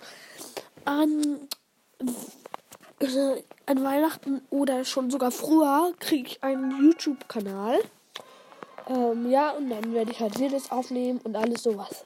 an, 0.84 1.48
an 3.66 3.84
Weihnachten 3.84 4.42
oder 4.50 4.84
schon 4.84 5.10
sogar 5.10 5.30
früher 5.30 5.92
kriege 5.98 6.28
ich 6.28 6.42
einen 6.42 6.82
YouTube-Kanal. 6.82 7.78
Ähm, 8.88 9.30
ja, 9.30 9.50
und 9.50 9.70
dann 9.70 9.92
werde 9.92 10.10
ich 10.10 10.20
halt 10.20 10.38
Videos 10.38 10.70
aufnehmen 10.70 11.20
und 11.24 11.36
alles 11.36 11.62
sowas. 11.62 12.04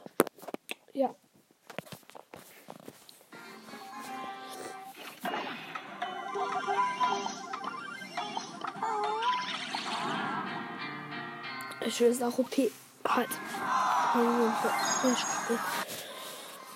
Ich 11.87 12.01
will 12.01 12.09
es 12.09 12.21
auch 12.21 12.37
OP. 12.37 12.51
Halt. 13.07 13.29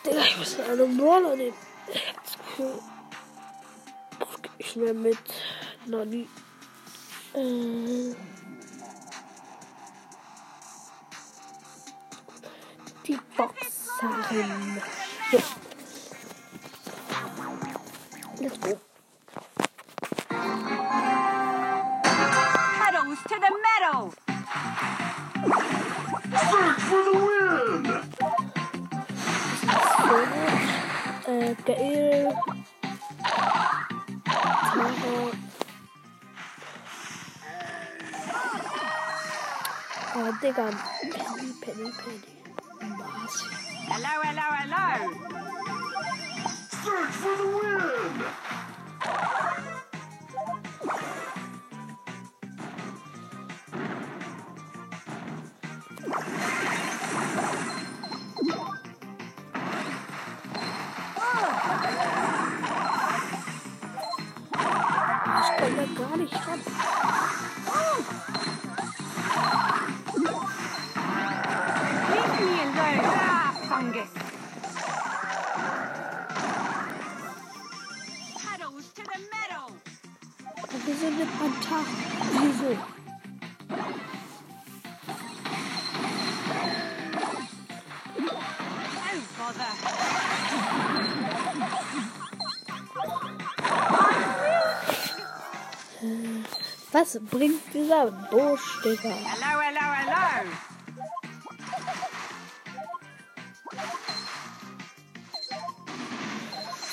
Digga, 0.07 0.23
ich 0.23 0.39
muss 0.39 0.61
einen 0.61 0.97
Brawler 0.97 1.35
nehmen. 1.35 1.57
Ich 4.59 4.77
nehme 4.77 4.95
mit 4.95 5.19
Nani. 5.87 6.29
Äh, 7.35 8.15
die 13.07 13.19
Boxerin. 13.37 14.83
Let's 18.41 18.61
go. 18.61 18.81
So, 31.61 31.75
Gail. 31.75 32.33
Tara. 34.25 34.91
Oh, 40.15 40.39
Digga. 40.41 40.67
Penny, 41.13 41.53
Penny, 41.61 41.91
Penny. 42.01 42.21
Was? 42.99 43.35
Hello, 43.89 44.13
hello, 44.25 44.47
hello! 44.61 44.89
Search 46.83 47.15
for 47.21 47.35
the 47.37 47.47
win! 47.47 48.60
Tag. 81.71 81.87
Wieso? 82.33 82.77
Was 96.93 97.21
bringt 97.31 97.63
dieser 97.73 98.11
Busch, 98.11 98.83
Digga? 98.83 99.11
Hello, 99.11 99.61
hello, 99.61 99.87
hello! 99.95 100.51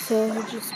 So, 0.07 0.15
just 0.51 0.73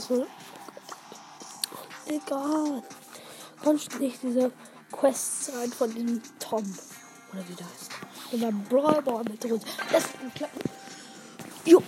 so. 0.00 0.26
Egal. 2.06 2.82
Kannst 3.62 3.98
nicht 3.98 4.22
diese 4.22 4.52
Quest 4.92 5.46
sein 5.46 5.72
von 5.72 5.92
dem 5.94 6.22
Tom. 6.38 6.62
Oder 7.32 7.48
wie 7.48 7.54
das 7.54 7.66
heißt. 7.66 7.90
Und 8.32 8.42
dann 8.42 8.64
Brawl 8.64 9.02
Ball 9.02 9.24
mit 9.24 9.42
drin. 9.42 9.60
Das 9.90 10.04
ist 10.04 10.14
ein 10.20 10.32
kleiner. 10.34 10.52
Jo. 11.64 11.82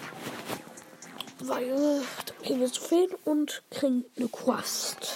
Weil, 1.40 1.68
äh, 1.68 2.02
da 2.26 2.34
kriegen 2.42 2.60
wir 2.60 2.72
Trophäen 2.72 3.10
und 3.24 3.62
kriegen 3.70 4.04
eine 4.16 4.28
Quest. 4.28 5.14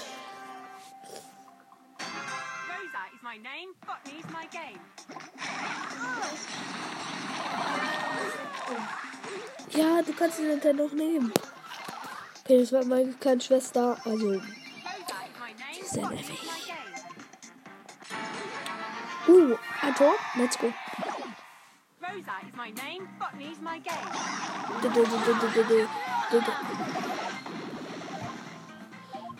Ja, 9.71 10.03
du 10.03 10.13
kannst 10.13 10.39
den 10.39 10.49
Nintendo 10.49 10.87
nehmen. 10.89 11.33
Okay, 12.53 12.61
das 12.61 12.73
war 12.75 12.85
meine 12.85 13.11
kleine 13.15 13.41
Schwester. 13.41 13.97
Also. 14.05 14.43
Sehr 15.85 16.11
nervig. 16.11 16.39
Uh, 19.27 19.57
ein 19.81 19.95
Tor. 19.95 20.15
Let's 20.37 20.59
go. 20.59 20.71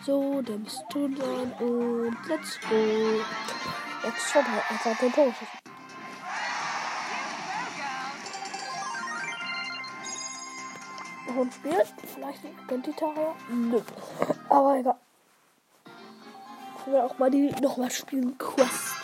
So, 0.03 0.41
dann 0.41 0.63
bist 0.63 0.83
du 0.89 1.07
dran 1.09 1.51
und 1.59 2.17
let's 2.27 2.59
go. 2.61 3.21
Jetzt 4.03 4.31
schon 4.31 4.41
als 4.43 4.85
hat 4.85 5.01
den 5.01 5.11
Tor 5.13 5.25
geschossen. 5.25 5.62
Hund 11.35 11.53
spielt. 11.53 11.87
Vielleicht 12.13 12.43
ein 12.45 12.55
Identitarier. 12.65 13.35
Nö. 13.49 13.81
Aber 14.49 14.77
egal. 14.77 14.95
Können 16.83 16.95
wir 16.95 17.05
auch 17.05 17.17
mal 17.17 17.31
die 17.31 17.51
nochmal 17.61 17.91
spielen. 17.91 18.37
Quest. 18.37 19.03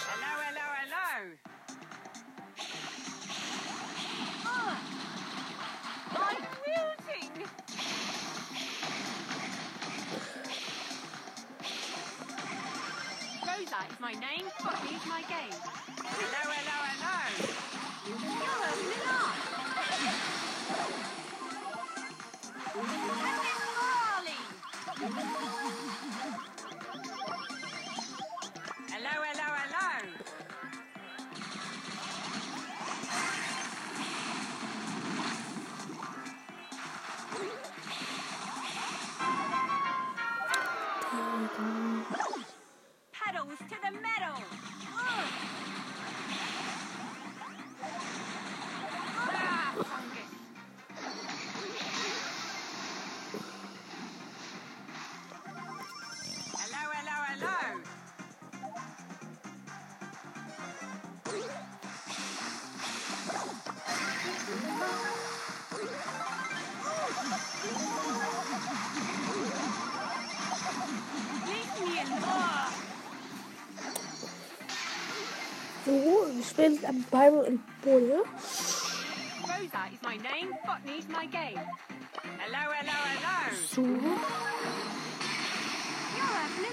my 14.00 14.14
name, 14.14 14.46
fuck 14.60 14.84
is 14.86 15.06
my 15.08 15.22
game. 15.28 15.52
Hello, 15.98 16.52
hello, 16.52 16.78
hello. 17.00 17.49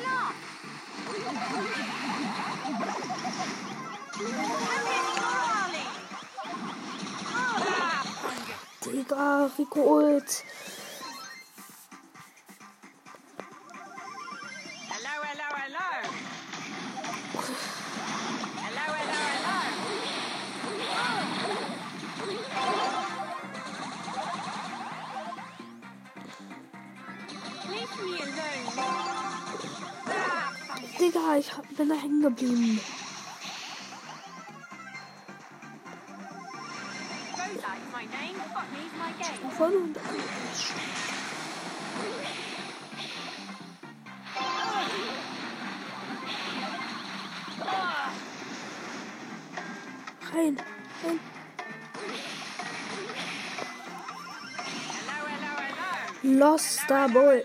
Laugh. 0.07 0.37
Come 4.17 4.87
in, 4.97 5.07
Charlie. 5.15 5.91
Ah, 7.31 8.03
fungus. 8.23 8.61
Digga, 8.83 9.51
Rico 9.57 9.81
Ult. 9.81 10.56
Bin 31.77 31.89
da 31.89 31.95
hängen 31.95 32.23
geblieben. 32.23 32.81
Voll 39.57 39.75
und 39.75 39.97
rein. 39.97 40.07
rein. 50.35 51.21
hello, 55.05 55.27
hello, 55.27 55.53
hello. 56.23 56.39
Lost 56.39 56.81
Star 56.81 57.09
Boy. 57.09 57.45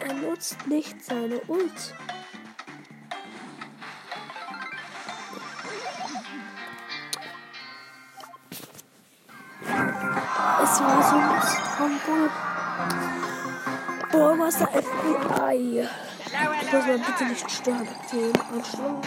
Er 0.00 0.14
nutzt 0.14 0.66
nicht 0.66 1.02
seine 1.04 1.40
Ult. 1.48 1.94
3. 15.48 15.88
Ich 16.60 16.72
muss 16.72 16.86
mal 16.86 16.98
bitte 16.98 17.24
nicht 17.24 17.50
sterben 17.50 17.88
gehen. 18.10 18.32
Anschluss. 18.52 19.06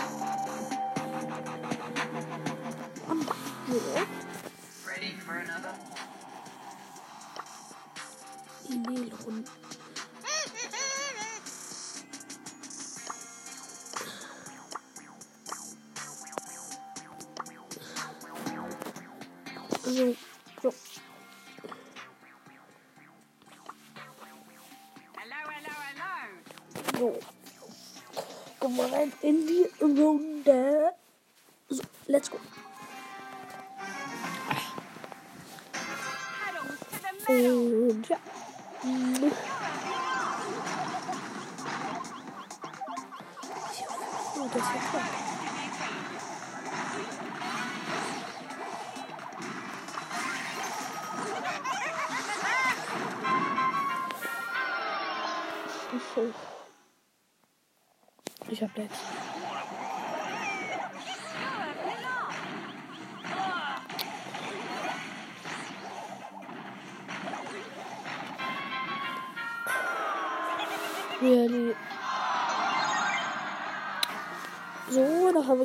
Am 3.07 3.27
E-Mail 8.69 9.11
runter. 9.25 9.60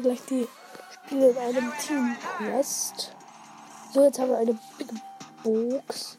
Gleich 0.07 0.25
die 0.31 0.47
Spiele 0.93 1.31
in 1.31 1.39
einem 1.39 1.73
Team 1.85 2.17
Quest. 2.39 3.13
So, 3.93 4.05
jetzt 4.05 4.21
haben 4.21 4.31
wir 4.31 4.39
eine 4.39 4.57
Big 4.79 4.89
Box. 5.43 6.17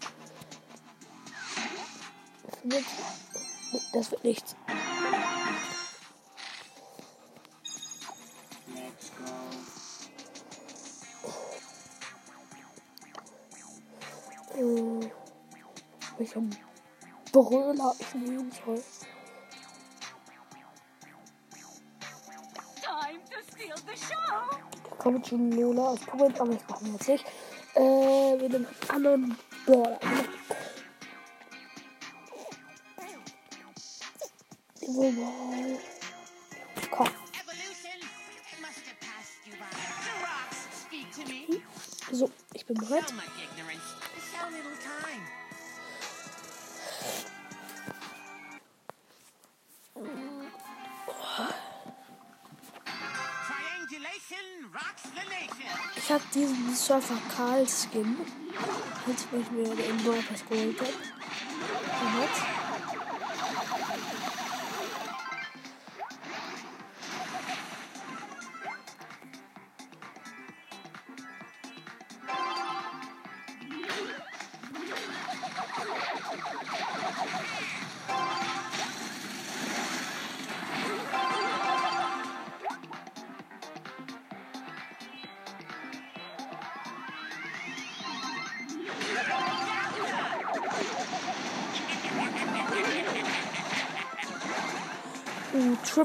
Das 3.93 4.11
wird 4.11 4.23
nichts. 4.25 4.55
Äh, 14.53 15.11
welchen 16.17 16.57
Brüller 17.31 17.95
ich 17.99 18.13
nehmen 18.15 18.51
soll. 18.65 18.75
Time 18.75 19.06
kommt 24.97 25.27
schon 25.27 25.51
Lola 25.51 25.89
aus 25.89 25.99
Polen, 26.01 26.33
aber 26.35 26.51
machen 26.51 26.85
wir 26.87 26.91
jetzt 26.93 27.07
nicht. 27.07 27.25
Äh, 27.75 28.35
nehmen 28.35 28.67
einen 28.67 28.89
anderen 28.89 29.37
Brawler. 29.65 29.99
Komm. 36.91 37.07
So, 42.11 42.29
ich 42.53 42.65
bin 42.65 42.77
bereit. 42.77 43.13
Surfer 56.77 57.17
Karl 57.35 57.65
Skin. 57.65 58.17
Als 59.07 59.27
ich 59.31 59.51
mir 59.51 59.75
den 59.75 59.97
Brawl 59.97 60.23
geholt 60.47 60.79
habe. 60.79 62.56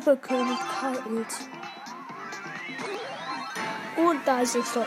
Damals. 0.05 0.09
Uh, 0.09 0.17
Triple 0.17 0.17
Kill 0.17 0.45
mit 0.45 0.59
Karl 0.59 0.99
Ult. 1.07 1.27
Und 3.97 4.27
da 4.27 4.41
ist 4.41 4.57
es 4.57 4.73
doch. 4.73 4.87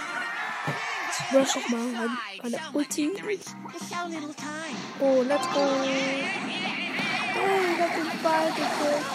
Smash 1.29 1.53
doch 1.53 1.69
mal 1.69 1.79
rein. 1.95 2.17
Meine 2.43 2.59
Ulti. 2.73 3.11
Just 3.15 3.89
so 3.89 4.07
little 4.07 4.33
time. 4.33 4.75
Oh, 4.99 5.23
let's 5.27 5.47
go. 5.47 5.61
Hey, 7.33 7.73
ich 7.73 7.81
hab 7.81 7.95
den 7.95 8.23
Ball 8.23 8.47
gekriegt. 8.49 9.05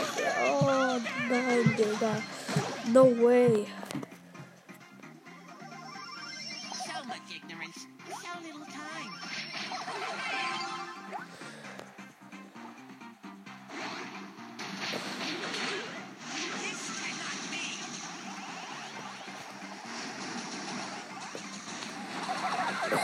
Oh 0.46 0.98
nein, 1.28 1.76
Digga. 1.76 2.22
No 2.92 3.04
way. 3.04 3.66
Komm. 22.90 23.00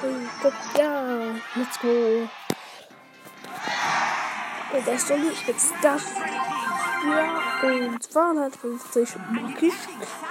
Hey, 0.00 0.28
guck. 0.42 0.52
Ja, 0.78 1.34
let's 1.56 1.78
go. 1.80 2.28
Oh, 4.72 4.82
das 4.84 5.06
doch 5.06 5.16
nicht 5.16 5.48
jetzt 5.48 5.72
das. 5.82 6.02
Ja, 7.04 7.68
und 7.68 8.02
250 8.02 9.16
Markisch. 9.30 9.74
Seismic 9.98 10.27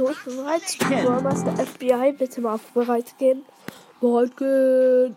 So, 0.00 0.08
ich 0.08 0.24
bin 0.24 0.36
bereit. 0.36 0.62
Der 0.80 1.66
FBI, 1.66 2.12
bitte 2.12 2.40
mal 2.40 2.54
auf 2.54 2.62
bereit 2.72 3.18
gehen. 3.18 3.44
Bereit 4.00 4.34
gehen. 4.34 5.14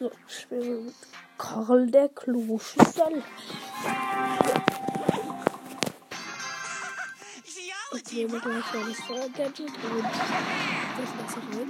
So, 0.00 0.10
spielen 0.26 0.62
wir 0.62 0.80
mit 0.80 0.94
Karl 1.36 1.90
der 1.90 2.08
Kloschüssel. 2.08 3.22
Ich 7.94 8.12
nehme 8.14 8.40
gleich 8.40 8.64
das 8.72 9.00
Feuergadget 9.06 9.60
und 9.60 10.04
das 10.04 11.10
Wasser 11.18 11.42
rein. 11.52 11.68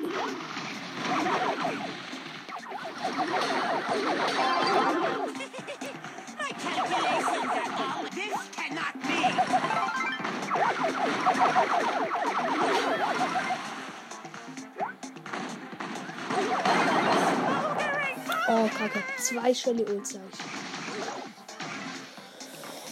Oh, 18.49 18.69
kacke. 18.77 19.03
Zwei 19.19 19.55
Shelly 19.55 19.85
Ult, 19.85 20.07
sag 20.07 20.21
ich. 20.31 20.39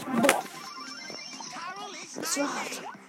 Boah, 0.07 0.43
das 2.17 2.39
war 2.39 2.55
hart. 2.55 3.00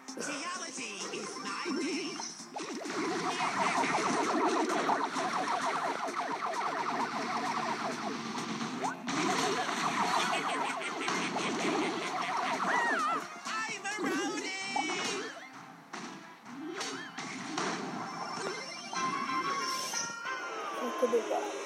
Kacke, 21.12 21.61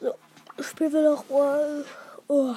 So, 0.00 0.14
spielen 0.62 0.92
wir 0.92 1.02
doch 1.02 1.28
mal. 1.28 1.84
Oh. 2.28 2.54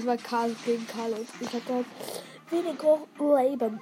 Es 0.00 0.06
war 0.06 0.16
Karl 0.16 0.56
gegen 0.64 0.86
Karl 0.86 1.12
und 1.12 1.28
ich 1.40 1.52
hatte 1.52 1.84
weniger 2.48 3.00
Leben. 3.18 3.80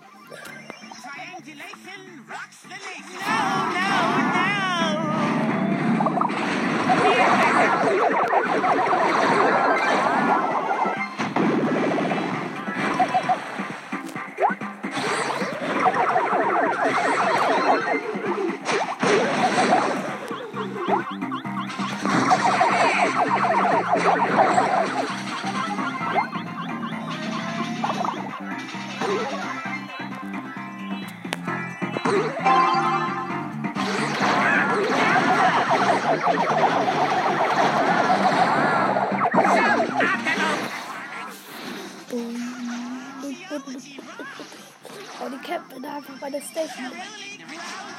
Die 46.01 46.05
campen 46.05 46.13
einfach 46.13 46.15
bei 46.21 46.31
der 46.31 46.41
Station. 46.41 47.98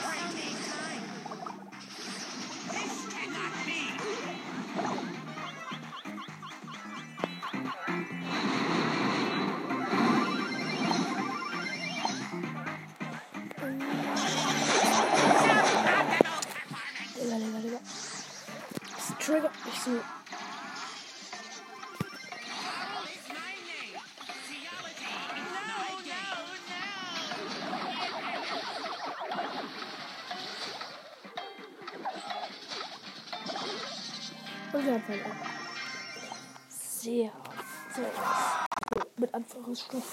Mit 39.79 39.95
Anführungsstrichen. 39.95 40.03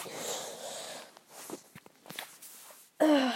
Äh. 2.98 3.30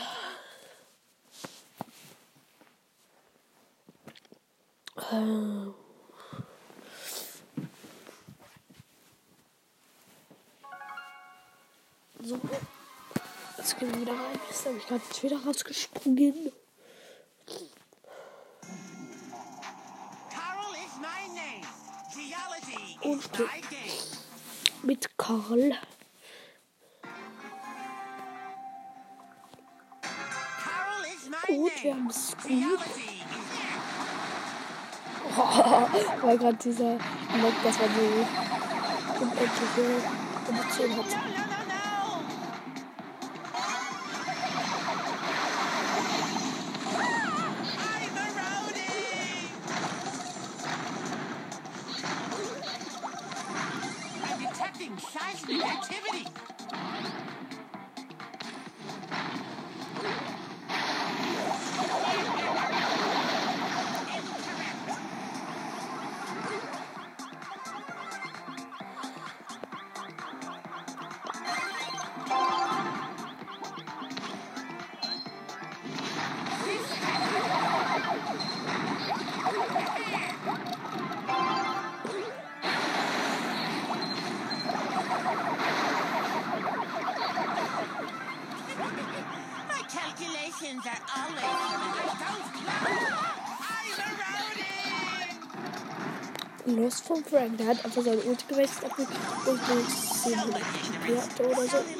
Äh. 4.97 5.73
So, 12.23 12.39
jetzt 13.57 13.79
gehen 13.79 13.95
wir 13.95 14.01
wieder 14.03 14.13
rein. 14.13 14.41
Jetzt 14.49 14.67
habe 14.67 14.77
ich 14.77 14.87
gerade 14.87 15.03
wieder 15.23 15.45
rausgesprungen. 15.45 16.53
Und 23.03 23.31
mit 24.83 25.19
Karl. 25.19 25.79
Gut, 31.51 31.83
wir 31.83 31.93
haben 31.95 32.07
es 32.09 32.31
gut. 32.43 32.53
Is 32.53 32.71
Weil 36.23 36.39
gerade 36.39 36.57
dieser 36.57 36.93
Mod, 36.93 37.55
dass 37.65 37.79
man 37.81 37.89
so 37.91 38.03
unendliche 39.21 39.85
Emotionen 40.49 40.97
hat. 40.97 41.60
Los 96.91 97.01
von 97.03 97.25
Frank, 97.25 97.57
der 97.57 97.69
hat 97.69 97.85
einfach 97.85 98.03
seine 98.03 98.17
Ulti 98.17 98.45
gewechselt, 98.49 98.91
und 99.47 99.61
700 100.25 100.61
KP 100.61 101.21
hatte 101.21 101.49
oder 101.49 101.63
so. 101.69 102.00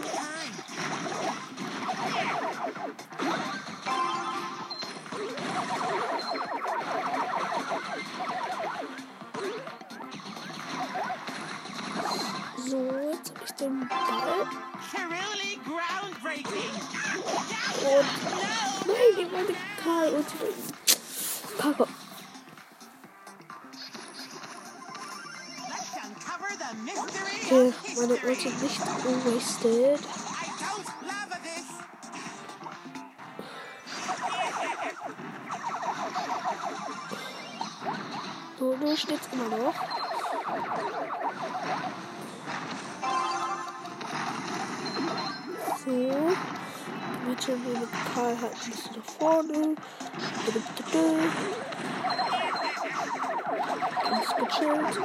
Nur 38.81 38.97
steht's 38.97 39.29
immer 39.33 39.49
noch. 39.49 39.75
So. 45.85 45.91
Wir 47.27 47.37
mit 47.57 47.89
Karl 48.15 48.41
halt 48.41 48.55
ein 48.55 48.71
bisschen 48.71 48.97
nach 48.97 49.05
vorne. 49.19 49.77
Ganz 54.09 54.29
gechillt. 54.37 54.97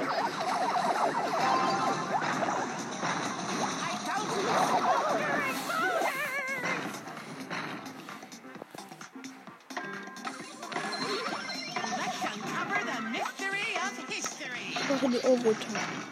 Overtime. 15.26 16.05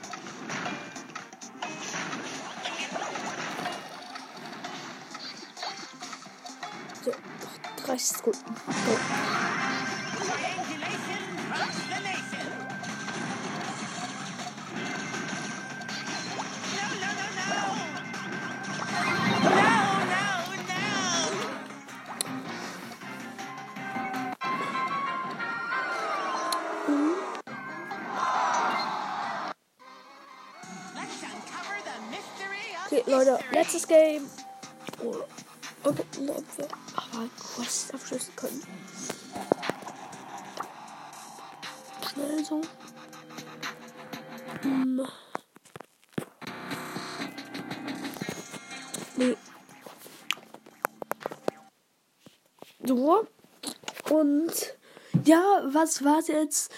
Was 55.93 56.03
war's 56.03 56.27
jetzt 56.27 56.71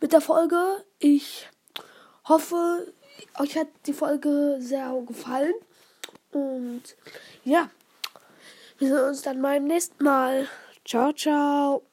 mit 0.00 0.12
der 0.12 0.20
Folge? 0.20 0.84
Ich 0.98 1.48
hoffe, 2.28 2.92
euch 3.38 3.56
hat 3.56 3.68
die 3.86 3.92
Folge 3.92 4.58
sehr 4.60 4.94
gefallen. 5.06 5.54
Und 6.30 6.82
ja, 7.44 7.68
wir 8.78 8.88
sehen 8.88 9.08
uns 9.08 9.22
dann 9.22 9.42
beim 9.42 9.64
nächsten 9.64 10.04
Mal. 10.04 10.48
Ciao, 10.84 11.12
ciao. 11.12 11.89